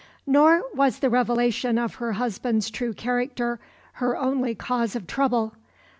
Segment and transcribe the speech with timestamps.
[0.25, 3.59] Nor was the revelation of her husband's true character
[4.01, 5.53] her only cause of trouble.